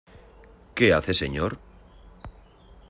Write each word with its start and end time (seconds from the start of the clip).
¿qué 0.73 0.95
hace, 0.95 1.13
señor? 1.13 1.59